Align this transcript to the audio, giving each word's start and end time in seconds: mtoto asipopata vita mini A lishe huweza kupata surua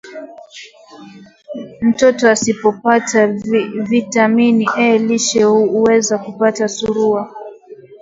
mtoto 1.81 2.29
asipopata 2.31 3.27
vita 3.89 4.27
mini 4.27 4.67
A 4.75 4.97
lishe 4.97 5.43
huweza 5.43 6.17
kupata 6.17 6.67
surua 6.67 7.35